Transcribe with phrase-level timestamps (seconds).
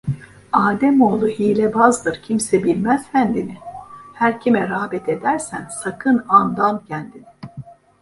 [0.51, 3.57] Âdemoğlu hîlebâzdır, kimse bilmez fendini!
[4.13, 7.25] Her kime rağbet edersen, sakın andan kendini.